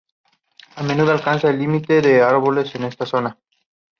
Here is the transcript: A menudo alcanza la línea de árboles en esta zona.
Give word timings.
A 0.77 0.81
menudo 0.81 1.11
alcanza 1.11 1.45
la 1.51 1.53
línea 1.53 1.79
de 2.01 2.23
árboles 2.23 2.73
en 2.73 2.85
esta 2.85 3.05
zona. 3.05 3.37